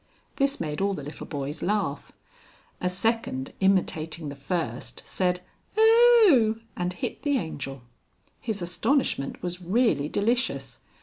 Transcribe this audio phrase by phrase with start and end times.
[0.37, 2.11] This made all the little boys laugh.
[2.81, 5.41] A second imitating the first, said
[5.77, 7.83] "Oh!" and hit the Angel.
[8.39, 10.79] His astonishment was really delicious.